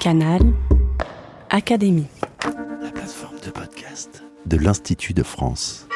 [0.00, 0.40] Canal
[1.50, 2.06] Académie.
[2.82, 5.86] La plateforme de podcast de l'Institut de France.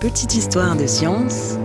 [0.00, 1.56] Petite histoire de science.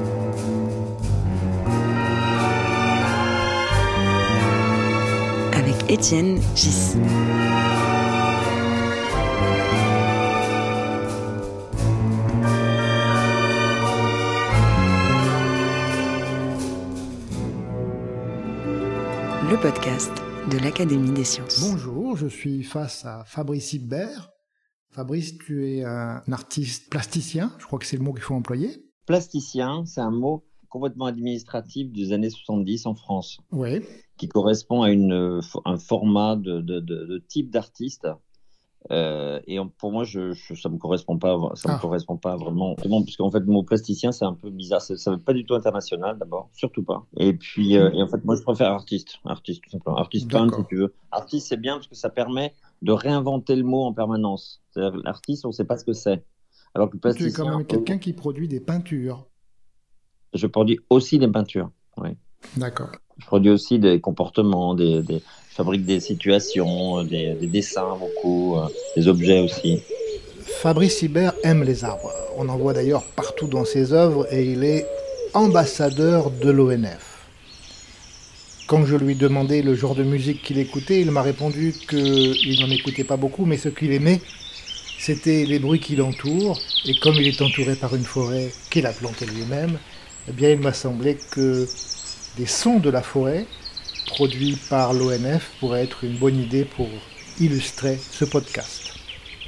[5.53, 6.93] Avec Étienne Gis.
[19.49, 20.11] Le podcast
[20.51, 21.61] de l'Académie des sciences.
[21.61, 24.29] Bonjour, je suis face à Fabrice Hibert.
[24.91, 28.69] Fabrice, tu es un artiste plasticien, je crois que c'est le mot qu'il faut employer.
[29.05, 33.81] Plasticien, c'est un mot complètement administratif des années 70 en France, Oui.
[34.17, 38.07] qui correspond à une, un format de, de- de- de type d'artiste.
[38.91, 41.75] Euh, et pour moi, je, je- ça me correspond pas, ça Ah.
[41.75, 44.81] me correspond pas vraiment, parce qu'en fait, le mot plasticien, c'est un peu bizarre.
[44.81, 47.05] Ça, ça veut pas du tout international, d'abord, surtout pas.
[47.17, 50.57] Et puis, euh, et en fait, moi, je préfère artiste, artiste tout simplement, artiste peintre,
[50.59, 50.93] si tu veux.
[51.11, 54.61] Artiste, c'est bien parce que ça permet de réinventer le mot en permanence.
[54.71, 56.23] C'est-à-dire, l'artiste, on sait pas ce que c'est.
[56.73, 59.25] Alors que le Tu es plasticien, quand même quelqu'un qui produit des peintures.
[60.33, 61.71] je produis aussi des peintures.
[61.97, 62.09] Oui.
[62.55, 62.91] D'accord.
[63.17, 65.01] Je produis aussi des comportements, des,
[65.57, 69.81] fabrique des situations, euh, des, des dessins beaucoup, euh, des objets aussi.
[70.61, 72.13] Fabrice Hibert aime les arbres.
[72.37, 74.85] On en voit d'ailleurs partout dans ses œuvres et il est
[75.33, 77.17] ambassadeur de l'ONF.
[78.67, 82.69] Quand je lui demandais le genre de musique qu'il écoutait, il m'a répondu qu'il n'en
[82.69, 84.21] écoutait pas beaucoup, mais ce qu'il aimait,
[84.99, 86.59] c'était les bruits qui l'entourent.
[86.85, 89.79] Et comme il est entouré par une forêt qu'il a plantée lui-même,
[90.29, 91.65] eh bien, il m'a semblé que
[92.37, 93.45] des sons de la forêt,
[94.07, 96.87] produits par l'ONF, pourraient être une bonne idée pour
[97.39, 98.93] illustrer ce podcast.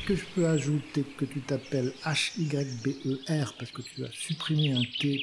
[0.05, 5.21] Que je peux ajouter que tu t'appelles H-Y-B-E-R parce que tu as supprimé un T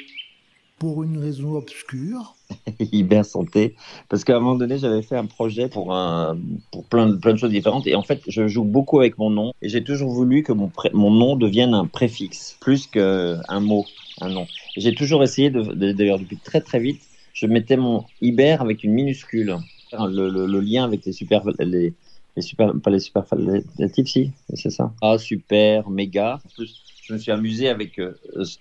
[0.79, 2.35] pour une raison obscure.
[2.81, 3.75] Hyper santé.
[4.09, 6.39] Parce qu'à un moment donné, j'avais fait un projet pour, un,
[6.71, 7.87] pour plein, de, plein de choses différentes.
[7.87, 9.53] Et en fait, je joue beaucoup avec mon nom.
[9.63, 13.87] Et j'ai toujours voulu que mon, pré- mon nom devienne un préfixe, plus qu'un mot,
[14.21, 14.47] un nom.
[14.77, 17.01] Et J'ai toujours essayé, de, de- d'ailleurs depuis très très vite,
[17.37, 19.59] je mettais mon Iber avec une minuscule.
[19.93, 21.43] Le, le- le lien avec les super...
[21.59, 21.93] Les,
[22.35, 24.93] les super pas les superlatifs, si, c'est ça.
[25.01, 26.41] Ah, super, méga.
[26.45, 27.99] En plus, je me suis amusé avec...
[27.99, 28.15] euh,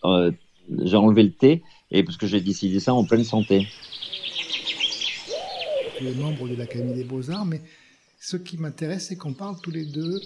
[0.04, 0.32] euh,
[0.84, 3.68] j'ai enlevé le T, et parce que j'ai décidé ça en pleine santé.
[5.98, 7.62] Tu es membre de l'Académie des Beaux-Arts, mais
[8.20, 10.20] ce qui m'intéresse, c'est qu'on parle tous les deux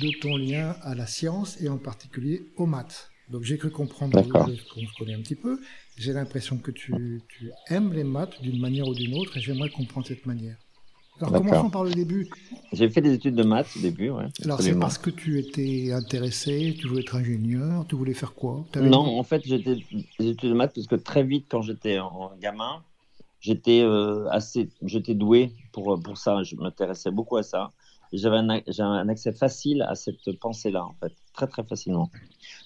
[0.00, 3.09] de ton lien à la science et en particulier aux maths.
[3.30, 4.46] Donc j'ai cru comprendre qu'on
[4.86, 5.60] se connaît un petit peu.
[5.96, 9.70] J'ai l'impression que tu, tu aimes les maths d'une manière ou d'une autre et j'aimerais
[9.70, 10.56] comprendre cette manière.
[11.20, 12.28] Alors commençons par le début.
[12.72, 14.26] J'ai fait des études de maths au début, ouais.
[14.42, 18.64] Alors c'est parce que tu étais intéressé, tu voulais être ingénieur, tu voulais faire quoi?
[18.76, 19.76] Non, en fait, j'étais
[20.18, 22.82] des études de maths parce que très vite, quand j'étais en gamin,
[23.40, 26.42] j'étais euh, assez, j'étais doué pour pour ça.
[26.42, 27.70] Je m'intéressais beaucoup à ça.
[28.12, 32.10] J'avais un, accès facile à cette pensée-là, en fait, très très facilement.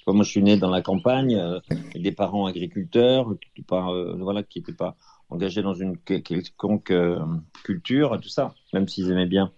[0.07, 1.61] Moi, je suis né dans la campagne, euh,
[1.95, 4.93] des parents agriculteurs, qui n'étaient pas, euh,
[5.31, 7.19] engagés dans une que- quelconque euh,
[7.65, 9.53] culture, tout ça, même s'ils aimaient bien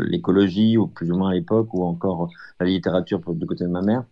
[0.00, 3.82] l'écologie, ou plus ou moins à l'époque, ou encore la littérature du côté de ma
[3.82, 4.04] mère.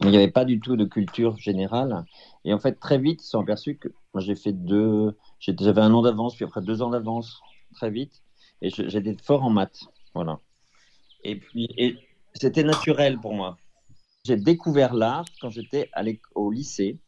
[0.00, 2.04] Il n'y avait pas du tout de culture générale.
[2.44, 3.88] Et en fait, très vite, ils se sont aperçus que
[4.18, 5.16] j'ai fait deux.
[5.38, 7.40] J'avais un an d'avance, puis après deux ans d'avance,
[7.74, 8.22] très vite.
[8.60, 9.80] Et j'étais fort en maths.
[10.14, 10.40] Voilà.
[11.24, 11.68] Et puis,
[12.34, 13.56] c'était naturel pour moi.
[14.24, 15.90] J'ai découvert l'art quand j'étais
[16.34, 16.98] au lycée.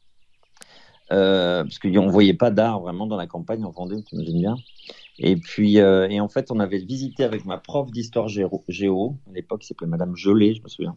[1.12, 4.40] Euh, parce qu'on ne voyait pas d'art vraiment dans la campagne en Vendée, tu imagines
[4.40, 4.56] bien.
[5.18, 9.32] Et puis, euh, et en fait, on avait visité avec ma prof d'histoire géo, à
[9.32, 10.96] l'époque, qui s'appelait Madame Gelé, je me souviens.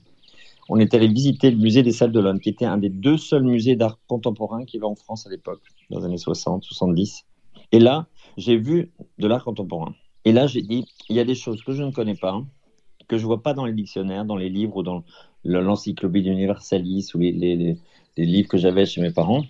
[0.70, 3.18] On est allé visiter le musée des Salles de l'Homme, qui était un des deux
[3.18, 6.64] seuls musées d'art contemporain qu'il y avait en France à l'époque, dans les années 60,
[6.64, 7.26] 70.
[7.72, 8.08] Et là,
[8.38, 9.94] j'ai vu de l'art contemporain.
[10.28, 12.44] Et là, j'ai dit, il y a des choses que je ne connais pas,
[13.08, 15.06] que je vois pas dans les dictionnaires, dans les livres ou dans
[15.46, 17.78] le- l'encyclopédie universalis ou les,
[18.18, 19.48] livres que j'avais chez mes parents.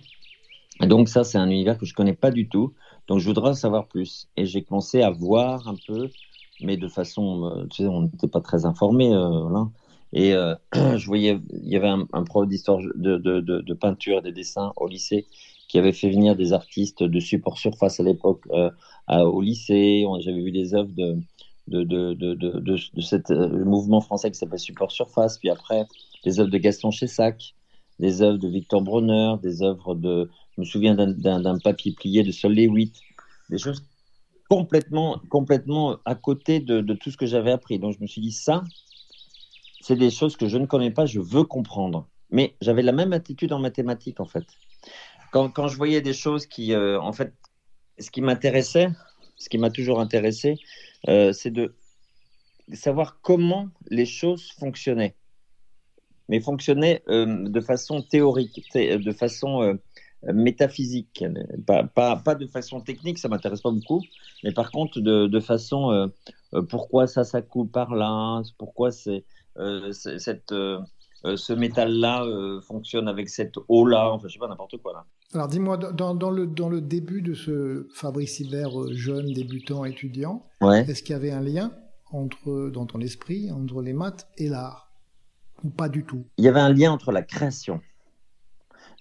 [0.80, 2.74] Donc ça, c'est un univers que je connais pas du tout.
[3.08, 4.28] Donc je voudrais en savoir plus.
[4.36, 6.12] Et j'ai commencé à voir un peu,
[6.60, 9.68] mais de façon, euh, tu sais, on n'était pas très informé, voilà.
[10.12, 10.54] Et euh,
[10.96, 14.86] je voyais, il y avait un, prof d'histoire de, de peinture et de dessin au
[14.86, 15.26] lycée
[15.68, 18.70] qui avait fait venir des artistes de support surface à l'époque euh,
[19.08, 20.04] au lycée.
[20.20, 21.18] J'avais vu des œuvres de
[21.68, 25.86] de, de, de, de, euh, mouvement français qui s'appelle Support Surface, puis après
[26.24, 27.54] des œuvres de Gaston Chessac,
[27.98, 32.32] des œuvres de Victor Bronner, des œuvres de, je me souviens d'un papier plié de
[32.32, 32.94] Sol Lewitt,
[33.50, 33.84] des choses
[34.48, 37.78] complètement, complètement à côté de, de tout ce que j'avais appris.
[37.78, 38.64] Donc je me suis dit, ça,
[39.80, 42.08] c'est des choses que je ne connais pas, je veux comprendre.
[42.30, 44.44] Mais j'avais la même attitude en mathématiques, en fait.
[45.30, 47.32] Quand, quand je voyais des choses qui, euh, en fait,
[47.98, 48.88] ce qui m'intéressait,
[49.36, 50.56] ce qui m'a toujours intéressé,
[51.08, 51.74] euh, c'est de
[52.72, 55.14] savoir comment les choses fonctionnaient.
[56.28, 59.78] Mais fonctionnaient euh, de façon théorique, de façon
[60.22, 61.24] métaphysique,
[61.66, 64.02] pas, pas, pas, de façon technique, ça m'intéresse pas beaucoup,
[64.42, 66.10] mais par contre de, de façon
[66.68, 69.24] pourquoi ça, ça coule par là, pourquoi c'est
[69.92, 70.52] cette
[71.24, 72.26] ce métal-là
[72.62, 75.06] fonctionne avec cette eau-là, enfin, je sais pas, n'importe quoi là.
[75.34, 79.84] Alors dis-moi, dans, dans, le, dans le début de ce Fabrice Hibert euh, jeune, débutant,
[79.84, 81.72] étudiant, est-ce qu'il y avait un lien
[82.10, 84.90] entre, dans ton esprit entre les maths et l'art?
[85.64, 86.24] Ou pas du tout?
[86.38, 87.80] Il y avait un lien entre la création.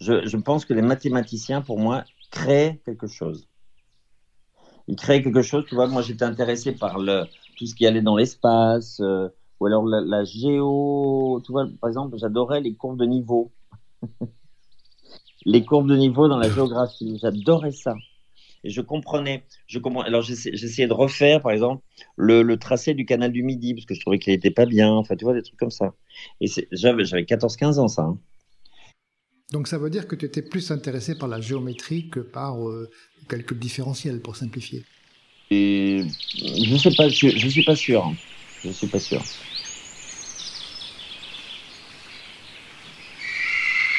[0.02, 3.48] Je, je pense que les mathématiciens, pour moi, créent quelque chose.
[4.88, 7.24] Ils créent quelque chose, tu vois, moi j'étais intéressé par le,
[7.58, 9.02] tout ce qui allait dans l'espace,
[9.60, 13.52] ou alors la, géo, tu vois, par exemple, j'adorais les courbes de niveau.
[15.48, 17.96] les courbes de niveau dans la géographie, j'adorais ça.
[18.66, 20.02] Et je comprenais, je comprends.
[20.02, 21.82] Alors j'essayais de refaire, par exemple,
[22.18, 25.16] le, tracé du canal du Midi, parce que je trouvais qu'il n'était pas bien, enfin,
[25.16, 25.94] tu vois, des trucs comme ça.
[26.42, 28.02] Et j'avais 14-15 ans, ça.
[28.02, 28.20] Hein.
[29.54, 32.90] Donc ça veut dire que tu étais plus intéressé par la géométrie que par euh,
[33.30, 34.84] quelques différentiels, pour simplifier.
[35.50, 36.04] Et
[36.36, 38.06] je ne sais pas, je, je suis pas sûr.
[38.06, 38.16] Hein.
[38.66, 39.24] Je suis pas sûr.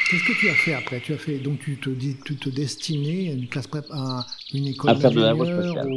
[0.09, 1.01] Qu'est-ce que tu as fait après?
[1.01, 4.25] Tu as fait donc tu te dis tu te destinais à une classe prép, à
[4.55, 5.91] une école à faire de l'aérospatiale.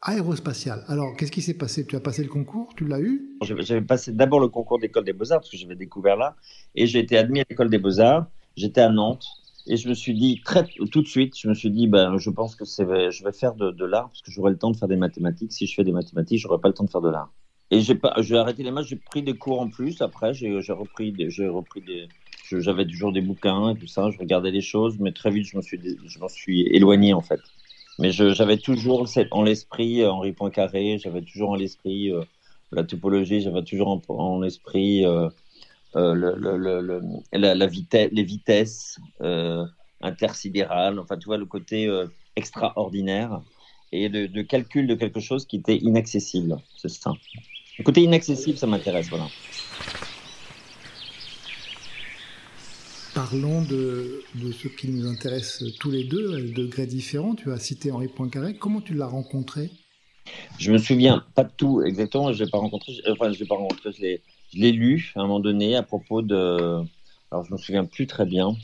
[0.00, 0.84] Aérospatiale.
[0.86, 1.84] Alors qu'est-ce qui s'est passé?
[1.86, 2.72] Tu as passé le concours?
[2.76, 3.36] Tu l'as eu?
[3.42, 6.36] J'avais passé d'abord le concours d'école des beaux arts parce que j'avais découvert là
[6.76, 8.26] et j'ai été admis à l'école des beaux arts.
[8.56, 9.26] J'étais à Nantes
[9.66, 12.30] et je me suis dit très tout de suite, je me suis dit ben je
[12.30, 14.86] pense que je vais faire de, de l'art parce que j'aurai le temps de faire
[14.86, 15.52] des mathématiques.
[15.52, 17.32] Si je fais des mathématiques, j'aurai pas le temps de faire de l'art.
[17.72, 20.00] Et j'ai pas, j'ai arrêté les maths, j'ai pris des cours en plus.
[20.00, 22.06] Après, j'ai, j'ai repris, des, j'ai repris des,
[22.50, 24.10] j'avais toujours des bouquins et tout ça.
[24.10, 27.40] Je regardais les choses, mais très vite, je m'en suis éloigné en fait.
[27.98, 32.22] Mais j'avais toujours en l'esprit euh, Henri Poincaré, j'avais toujours en l'esprit euh,
[32.72, 35.30] la topologie, j'avais toujours en, l'esprit euh,
[35.94, 38.98] la, vitesse, les vitesses
[40.02, 40.98] intersidérales.
[40.98, 41.90] Enfin, tu vois le côté
[42.34, 43.40] extraordinaire
[43.92, 46.56] et de, de calcul de quelque chose qui était inaccessible.
[46.76, 47.12] C'est ça.
[47.78, 49.26] Le côté inaccessible, ça m'intéresse, voilà.
[53.16, 54.22] Parlons de,
[54.52, 57.34] ce qui nous intéresse tous les deux, à degrés différents.
[57.34, 58.56] Tu as cité Henri Poincaré.
[58.56, 59.70] Comment tu l'as rencontré?
[60.58, 62.30] Je me souviens pas de tout exactement.
[62.34, 62.92] Je l'ai pas rencontré.
[63.08, 63.90] Enfin, je l'ai pas rencontré.
[63.90, 66.84] Je l'ai lu à un moment donné à propos de.
[67.30, 68.54] Alors, je me souviens plus très bien.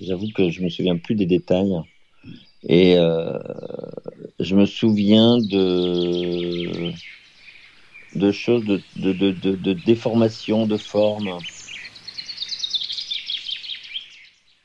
[0.00, 1.74] J'avoue que je me souviens plus des détails.
[2.62, 3.36] Et euh,
[4.38, 6.92] je me souviens de
[8.14, 11.38] de choses, de, de, de, de déformation de forme.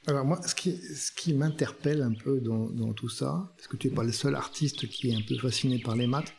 [0.08, 3.78] Alors moi, ce qui, ce qui m'interpelle un peu dans, dans, tout ça, parce que
[3.78, 6.34] tu n'es pas le seul artiste qui est un peu fasciné par les maths,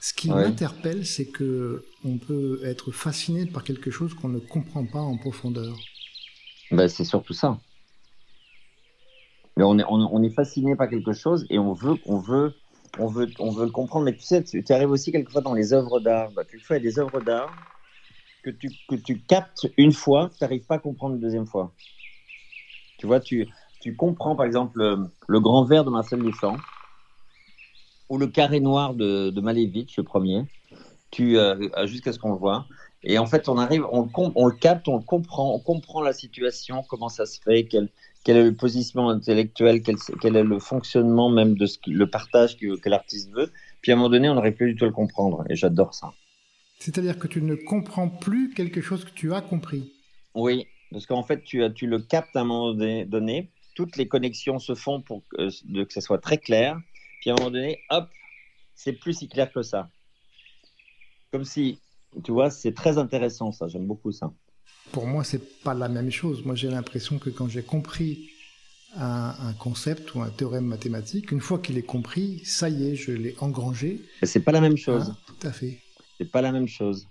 [0.00, 4.84] ce qui m'interpelle, c'est que on peut être fasciné par quelque chose qu'on ne comprend
[4.84, 5.78] pas en profondeur.
[6.72, 7.60] Ben, c'est surtout ça.
[9.56, 12.54] Mais on est, on, on, est fasciné par quelque chose et on veut, on veut
[12.98, 15.72] on veut, on veut le comprendre, mais tu sais, tu, arrives aussi quelquefois dans les
[15.72, 16.30] œuvres d'art.
[16.32, 17.54] Bah, quelquefois, il y a des œuvres d'art
[18.42, 21.72] que tu, que tu captes une fois, tu n'arrives pas à comprendre une deuxième fois.
[22.98, 23.48] Tu vois, tu,
[23.80, 24.78] tu comprends par exemple
[25.28, 26.56] le, grand verre de Marcel Duchamp
[28.08, 30.44] ou le carré noir de, de Malevich, le premier,
[31.10, 32.66] tu, euh, jusqu'à ce qu'on le voit.
[33.02, 36.12] Et en fait, on arrive, on, on, le capte, on le comprend, on comprend la
[36.12, 37.88] situation, comment ça se fait, quel,
[38.24, 42.56] quel est le positionnement intellectuel, quel, quel, est le fonctionnement même de ce le partage
[42.56, 43.52] que, que l'artiste veut.
[43.80, 45.44] Puis à un moment donné, on n'arrive plus du tout à le comprendre.
[45.48, 46.12] Et j'adore ça.
[46.78, 49.92] C'est-à-dire que tu ne comprends plus quelque chose que tu as compris.
[50.34, 53.50] Oui, parce qu'en fait, tu, tu le captes à un moment donné.
[53.74, 56.80] Toutes les connexions se font pour que, que ça soit très clair.
[57.20, 58.08] Puis à un moment donné, hop,
[58.74, 59.90] c'est plus si clair que ça.
[61.30, 61.78] Comme si,
[62.24, 63.68] tu vois, c'est très intéressant ça.
[63.68, 64.32] J'aime beaucoup ça
[64.92, 66.44] pour moi, c'est pas la même chose.
[66.44, 68.30] Moi, j'ai l'impression que quand j'ai compris
[68.96, 72.94] un, un, concept ou un théorème mathématique, une fois qu'il est compris, ça y est,
[72.94, 74.00] je l'ai engrangé.
[74.22, 75.12] C'est pas la même chose.
[75.12, 75.80] Ah, tout à fait.
[76.18, 77.08] C'est pas la même chose.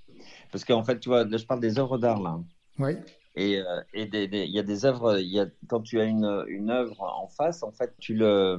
[0.52, 2.40] Parce qu'en fait, tu vois, là, je parle des œuvres d'art, là.
[2.80, 2.94] Oui.
[3.38, 5.20] Et euh, il y a des œuvres,
[5.68, 6.24] quand tu as une,
[6.70, 8.56] œuvre en face, en fait, tu, n'as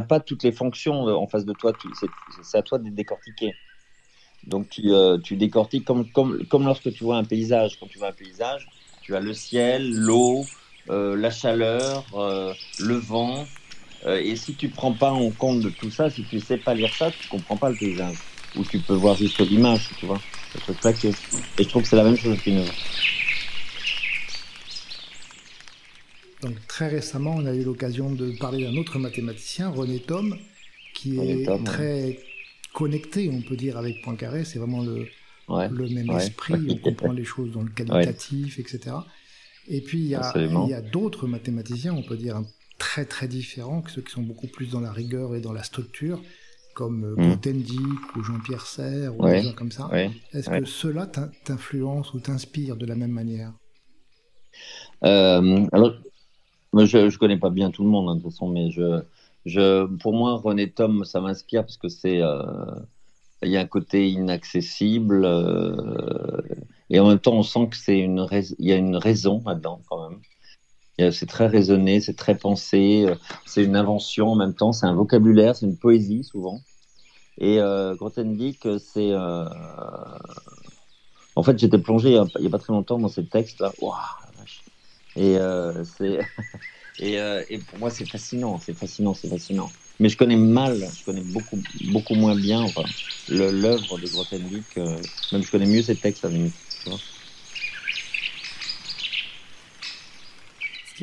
[0.00, 1.72] pas toutes les fonctions en face de toi.
[2.42, 3.54] C'est à toi de décortiquer.
[4.46, 7.78] Donc tu, euh, décortiques comme, lorsque tu vois un paysage.
[7.78, 8.66] Quand tu vois un paysage,
[9.02, 10.46] tu as le ciel, l'eau,
[10.88, 12.06] euh, la chaleur,
[12.78, 13.44] le vent.
[14.06, 16.94] Et si tu prends pas en compte de tout ça, si tu sais pas lire
[16.94, 18.16] ça, tu comprends pas le paysage.
[18.56, 20.18] Ou tu peux voir juste l'image, tu vois.
[20.66, 21.08] Te plaquer.
[21.58, 22.64] Et je trouve que c'est la même chose qu'une.
[26.42, 30.36] Donc très récemment, on a eu l'occasion de parler d'un autre mathématicien, René Thom,
[30.94, 32.18] qui est très
[32.72, 34.44] connecté, on peut dire, avec Poincaré.
[34.44, 35.06] C'est vraiment le,
[35.48, 38.96] le même esprit, on comprend les choses dans le qualitatif, etc.
[39.68, 42.42] Et puis il y a, il y a d'autres mathématiciens, on peut dire
[42.78, 45.62] très très différents, que ceux qui sont beaucoup plus dans la rigueur et dans la
[45.62, 46.22] structure,
[46.74, 48.18] comme euh, mm.
[48.18, 49.88] ou Jean-Pierre Serre ou des gens comme ça.
[50.32, 53.52] Est-ce que cela t'influence ou t'inspire de la même manière?
[55.04, 55.94] Euh, Alors,
[56.74, 59.02] je ne connais pas bien tout le monde hein, de toute façon, mais je,
[59.46, 62.42] je, pour moi, René Tom, ça m'inspire parce que c'est euh,
[63.42, 66.40] il y a un côté inaccessible euh,
[66.90, 68.26] et en même temps, on sent que c'est une
[68.58, 70.20] il y a une raison là-dedans quand même.
[71.12, 73.14] C'est très raisonné, c'est très pensé, euh,
[73.46, 76.60] c'est une invention en même temps, c'est un vocabulaire, c'est une poésie souvent.
[77.38, 79.10] Et euh, Grothendieck, c'est.
[79.12, 79.44] Euh...
[81.36, 83.72] En fait, j'étais plongé il n'y a, pas très longtemps dans ces textes-là.
[85.16, 86.20] Et, euh, c'est.
[86.98, 89.70] et, euh, pour moi, c'est fascinant, c'est fascinant, c'est fascinant.
[90.00, 92.84] Mais je connais mal, je connais beaucoup, beaucoup moins bien enfin,
[93.28, 94.76] l'œuvre de Grothendieck.
[94.76, 96.34] même je connais mieux ses textes à la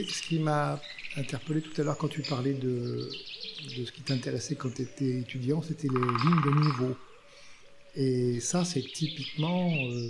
[0.03, 0.79] Ce qui m'a
[1.15, 3.09] interpellé tout à l'heure quand tu parlais de,
[3.77, 6.97] de ce qui t'intéressait quand tu étais étudiant, c'était les lignes de niveau.
[7.95, 10.09] Et ça, c'est typiquement euh,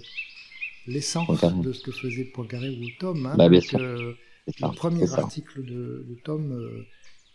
[0.87, 3.25] l'essence de ce que faisait Poincaré ou Tom.
[3.25, 6.85] Hein, bah, le premier article de, de Tom euh,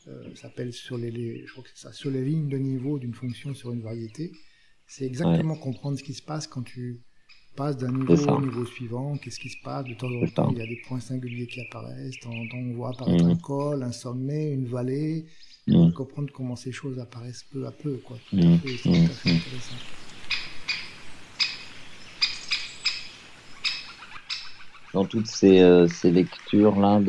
[0.08, 3.54] euh, s'appelle sur les, je crois que ça, sur les lignes de niveau d'une fonction
[3.54, 4.32] sur une variété.
[4.86, 7.00] C'est exactement comprendre ce qui se passe quand tu
[7.56, 10.58] passe d'un niveau au niveau suivant, qu'est-ce qui se passe, de temps en temps, il
[10.58, 13.34] y a des points singuliers qui apparaissent, de temps en temps, on voit apparaître un
[13.34, 13.40] mhm.
[13.40, 15.26] col, un sommet, une vallée,
[15.66, 15.92] mmh.
[15.92, 18.16] comprendre comment ces choses apparaissent peu à peu, quoi.
[18.30, 18.58] Tout à mhm.
[18.58, 19.36] fait, c'est tout à fait mhm.
[19.36, 19.76] intéressant.
[24.94, 27.00] Dans toutes ces, euh, ces lectures-là,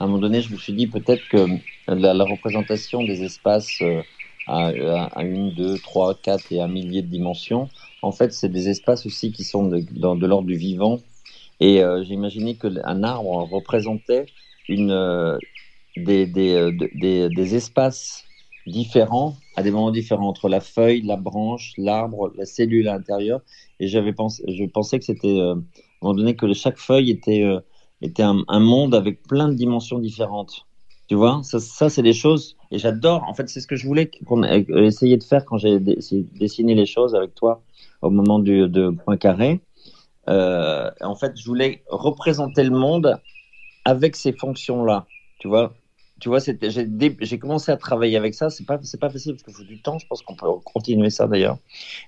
[0.00, 1.46] à un moment donné, je me suis dit peut-être que
[1.86, 4.02] la, la, représentation des espaces euh,
[4.46, 4.68] à,
[5.14, 7.70] à, une, deux, trois, quatre et un millier de dimensions,
[8.02, 11.00] en fait, c'est des espaces aussi qui sont de, de l'ordre du vivant.
[11.60, 14.26] Et euh, j'ai imaginé qu'un arbre représentait
[14.68, 15.38] une, euh,
[15.96, 18.24] des, des, euh, des, des, espaces
[18.66, 23.40] différents, à des moments différents, entre la feuille, la branche, l'arbre, la cellule à l'intérieur.
[23.80, 25.62] Et j'avais pensé, je pensais que c'était, à un
[26.02, 27.44] moment donné, que chaque feuille était,
[28.02, 30.67] était un, monde avec plein de dimensions différentes.
[31.08, 33.86] Tu vois, ça, ça c'est des choses, et j'adore, en fait, c'est ce que je
[33.86, 37.62] voulais qu'on essayer de faire quand j'ai dessiné les choses avec toi
[38.02, 39.60] au moment du, de Poincaré.
[40.28, 43.18] Euh, en fait, je voulais représenter le monde
[43.86, 45.06] avec ces fonctions-là.
[45.38, 45.72] Tu vois,
[46.20, 48.50] tu vois, j'ai commencé à travailler avec ça.
[48.50, 49.98] C'est pas, pas facile parce qu'il faut du temps.
[49.98, 51.56] Je pense qu'on peut continuer ça d'ailleurs,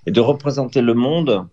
[0.05, 1.47] et de représenter le monde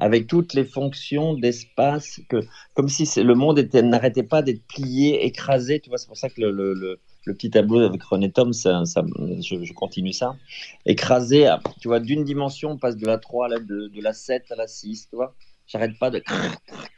[0.00, 2.40] avec toutes les fonctions d'espace, que
[2.74, 5.80] comme si le monde n'arrêtait pas d'être plié, écrasé.
[5.80, 10.12] Tu vois, c'est pour ça que le, petit tableau avec René Tom, ça, je, continue
[10.12, 10.36] ça.
[10.84, 11.48] Écrasé,
[11.80, 14.50] tu vois, d'une dimension, on passe de la 3 à la 2, de la 7
[14.50, 15.34] à la 6, tu vois.
[15.66, 16.10] J'arrête pas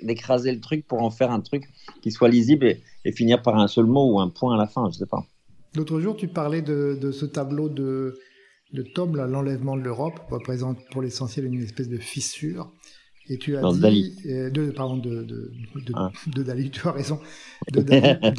[0.02, 1.64] d'écraser le truc pour en faire un truc
[2.02, 2.66] qui soit lisible
[3.04, 5.24] et, finir par un seul mot ou un point à la fin, je sais pas.
[5.76, 8.18] L'autre jour, tu parlais de, ce tableau de,
[8.72, 12.72] de Tom, l'enlèvement de l'Europe, représente pour l'essentiel une espèce de fissure.
[13.28, 14.16] Et tu as dit, Dali.
[14.26, 16.12] Euh, de, pardon, de, de, de, ah.
[16.26, 17.18] de, Dali, tu as raison,
[17.72, 17.80] de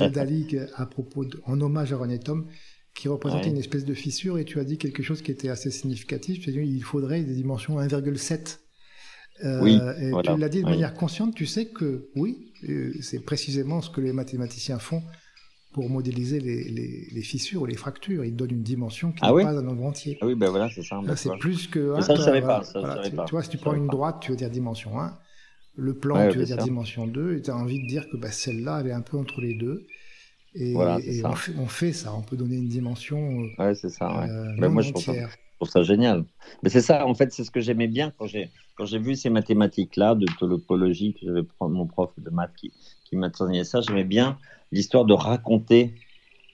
[0.07, 2.47] Dali, à propos, en hommage à René Tom,
[2.93, 5.71] qui représentait une espèce de fissure, et tu as dit quelque chose qui était assez
[5.71, 8.59] significatif, tu as dit il faudrait des dimensions 1,7.
[9.43, 10.33] Euh, oui, et voilà.
[10.33, 14.01] tu l'as dit de manière consciente, tu sais que oui, euh, c'est précisément ce que
[14.01, 15.03] les mathématiciens font
[15.73, 18.25] pour modéliser les, les, les, fissures ou les fractures.
[18.25, 20.17] Il donne une dimension qui ah n'est pas un nombre entier.
[20.21, 20.99] Ah oui, ben voilà, c'est ça.
[21.15, 21.95] c'est plus que.
[21.95, 22.63] Hein, ça, je ne savais pas.
[22.63, 23.25] Ça, voilà, savais tu, pas.
[23.25, 25.17] tu, vois, si tu prends une droite, tu veux dire dimension 1.
[25.75, 26.63] Le plan, ouais, tu veux dire ça.
[26.63, 27.37] dimension 2.
[27.37, 29.53] Et tu as envie de dire que bah, celle-là, elle est un peu entre les
[29.53, 29.85] deux.
[30.55, 32.13] Et, voilà, et on, fait, on, fait, ça.
[32.15, 33.41] On peut donner une dimension.
[33.41, 34.07] Euh, ouais, c'est ça.
[34.19, 34.29] Ouais.
[34.29, 36.25] Euh, ben moi, je trouve ça, je trouve ça génial.
[36.63, 39.15] Mais c'est ça, en fait, c'est ce que j'aimais bien quand j'ai quand j'ai vu
[39.15, 42.71] ces mathématiques-là de topologie, que j'avais mon prof de maths qui,
[43.07, 44.37] qui m'a enseigné ça, j'aimais bien
[44.71, 45.95] l'histoire de raconter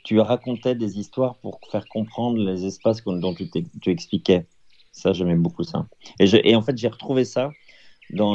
[0.04, 3.50] tu racontais des histoires pour faire comprendre les espaces dont tu,
[3.90, 4.46] expliquais.
[4.92, 5.88] Ça, j'aimais beaucoup ça.
[6.20, 7.52] Et, en fait, j'ai retrouvé ça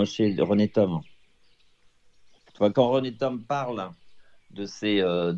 [0.06, 1.02] chez René Tom.
[2.58, 3.90] Tu quand René Tom parle
[4.50, 5.34] de ces, euh,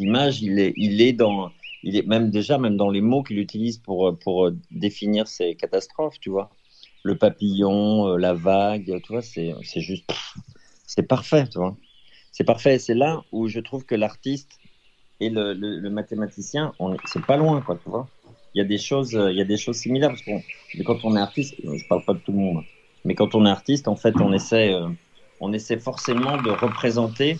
[0.00, 6.20] images, il est, même déjà dans les mots qu'il utilise pour, pour définir ces catastrophes,
[6.20, 6.50] tu vois.
[7.02, 10.08] Le papillon, euh, la vague, tu c'est juste,
[10.94, 11.74] c'est parfait, tu vois.
[12.32, 12.78] C'est parfait.
[12.78, 14.50] C'est là où je trouve que l'artiste
[15.20, 16.74] et le, mathématicien,
[17.06, 18.08] c'est pas loin, quoi, tu vois.
[18.54, 21.16] Il y a des choses, il y a des choses similaires parce que quand on
[21.16, 22.64] est artiste, je parle pas de tout le monde,
[23.04, 24.88] mais quand on est artiste, en fait, on essaie, euh,
[25.40, 27.38] on essaie forcément de représenter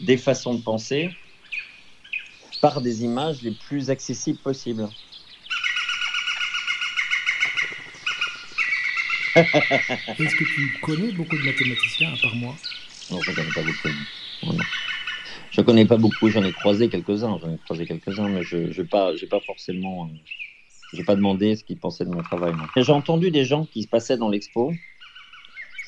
[0.00, 1.10] des façons de penser
[2.60, 4.86] par des images les plus accessibles possibles.
[9.34, 12.54] Est-ce que tu connais beaucoup de mathématiciens à part moi?
[13.10, 13.88] Non, je ne connais pas beaucoup.
[14.44, 14.64] Non, non.
[15.50, 18.88] Je connais pas beaucoup, j'en ai croisé quelques-uns, j'en ai croisé quelques-uns, mais je n'ai
[18.88, 20.08] pas, pas forcément, euh,
[20.94, 22.54] j'ai pas demandé ce qu'ils pensaient de mon travail.
[22.76, 24.72] J'ai entendu des gens qui se passaient dans l'expo.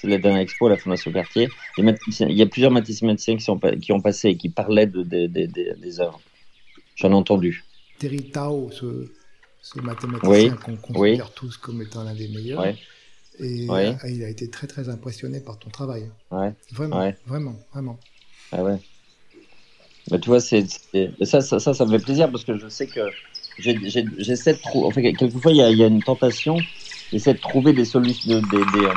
[0.01, 1.49] C'est la dernière expo à la Fondation Cartier.
[1.79, 5.03] Il y a plusieurs mathématiciens qui, sont, pa- qui ont passé et qui parlaient de,
[5.03, 6.21] de- de- de- des œuvres.
[6.97, 7.65] J'en ai entendu.
[7.99, 9.11] Terry Tao, ce,
[9.63, 12.61] ce mathématicien Oui, qu'on considère tous comme étant l'un des meilleurs.
[12.61, 12.77] Ouais,
[13.41, 13.97] Et Ouais.
[14.09, 16.09] il a été très très impressionné par ton travail.
[16.31, 16.53] ouais.
[16.73, 17.17] Vraiment, Ouais.
[17.27, 17.99] vraiment, vraiment.
[18.53, 18.77] Ah ouais.
[20.11, 20.67] Bah, tu vois, c'est,
[21.23, 23.01] ça, ça, ça, ça me fait plaisir parce que je sais que
[23.59, 24.87] j'essaie de trouver.
[24.87, 26.59] Enfin, quelquefois, il y a, il y a une tentation.
[27.11, 28.93] J'essaie de trouver des, solutions des, des, euh,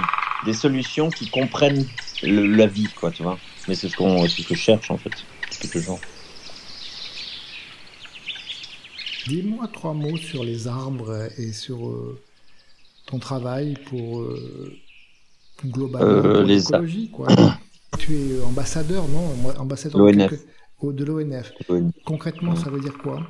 [0.46, 1.86] des solutions qui comprennent
[2.24, 3.38] le- la vie, quoi, tu vois.
[3.68, 5.12] Mais c'est ce, qu'on, ce que je cherche, en fait,
[5.52, 6.00] depuis toujours.
[9.28, 12.20] Dis-moi trois mots sur les arbres et sur euh,
[13.08, 14.72] ton travail pour euh,
[15.66, 17.10] globalement Euh, l'écologie.
[17.10, 17.28] quoi.
[18.00, 19.50] tu es ambassadeur, non?
[19.60, 21.54] Ambassadeur de, L'ONF.
[22.06, 23.26] Concrètement, ça veut dire quoi?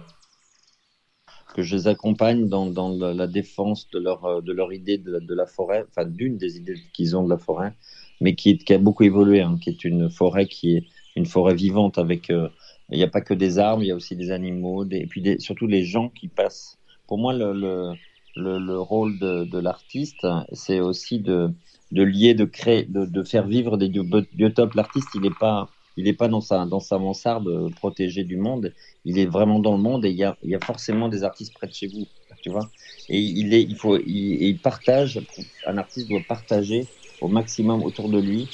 [1.55, 5.11] Que je les accompagne dans, dans la, défense de leur, euh, de leur idée de,
[5.13, 7.73] la- de la forêt, enfin, d'une des idées qu'ils ont de la forêt,
[8.21, 11.25] mais qui, est- qui a beaucoup évolué, hein, qui est une forêt qui est une
[11.25, 12.29] forêt vivante avec.
[12.29, 12.49] euh,
[12.89, 15.07] il n'y a pas que des arbres, il y a aussi des animaux, des, et
[15.07, 16.77] puis des- surtout les gens qui passent.
[17.07, 17.93] Pour moi, le, le,
[18.37, 21.53] le, le rôle de, l'artiste, c'est aussi de,
[21.91, 24.75] lier, de créer, de, faire vivre des bio- biotopes.
[24.75, 28.73] L'artiste, il n'est pas, il est pas dans sa, mansarde euh, protégée du monde.
[29.05, 31.73] Il est vraiment dans le monde et il y a, forcément des artistes près de
[31.73, 32.07] chez vous,
[32.41, 32.71] tu vois.
[33.09, 35.21] Et il partage.
[35.65, 36.87] Un artiste doit partager
[37.19, 38.49] au maximum autour de lui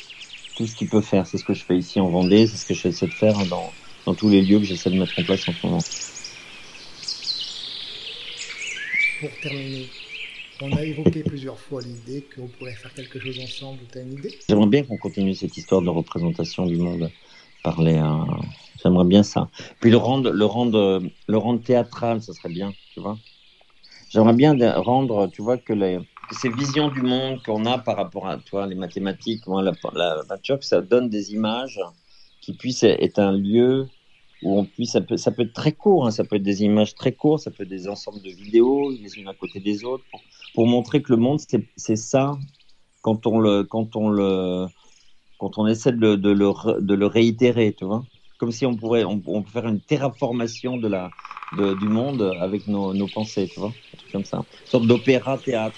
[0.56, 1.28] tout ce qu'il peut faire.
[1.28, 4.16] C'est ce que je fais ici en Vendée, c'est ce que j'essaie de faire dans
[4.16, 5.80] tous les lieux que j'essaie de mettre en place en ce moment.
[9.24, 9.88] Pour terminer,
[10.62, 13.80] on a évoqué plusieurs fois l'idée qu'on pourrait faire quelque chose ensemble.
[14.50, 17.10] J'aimerais bien qu'on continue cette histoire de représentation du monde
[17.64, 17.96] par les.
[17.96, 18.26] euh,
[18.84, 19.50] J'aimerais bien ça.
[19.80, 23.18] Puis le rendre, le rendre, le rendre théâtral, ça serait bien, tu vois.
[24.10, 25.74] J'aimerais bien rendre, tu vois, que,
[26.34, 30.82] ces visions du monde qu'on a par rapport à toi, les mathématiques, la, la, ça
[30.82, 31.80] donne des images
[32.42, 33.88] qui puissent être un lieu
[34.44, 36.64] où on puisse, ça peut, ça peut être très court, hein, ça peut être des
[36.64, 39.84] images très courtes, ça peut être des ensembles de vidéos, les unes à côté des
[39.84, 40.22] autres, pour,
[40.54, 41.40] pour montrer que le monde,
[41.76, 42.38] c'est ça
[43.02, 44.66] quand on le, quand on le,
[45.40, 48.04] quand on essaie de le, de le, réitérer, tu vois.
[48.40, 51.10] Comme si on pourrait, on peut faire une terraformation de la,
[51.58, 53.70] de, du monde avec nos, nos pensées, tu vois.
[53.94, 54.38] Un truc comme ça.
[54.38, 55.78] Une sorte d'opéra théâtre.